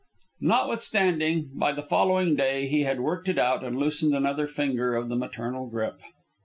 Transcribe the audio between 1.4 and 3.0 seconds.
by the following day he